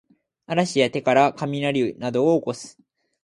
[0.47, 2.79] 嵐や手からかみなりなどをおこす